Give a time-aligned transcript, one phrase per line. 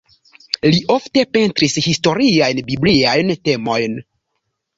[0.69, 4.01] Li ofte pentris historiajn, bibliajn temojn.